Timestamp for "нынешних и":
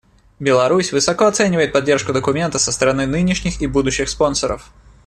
3.05-3.67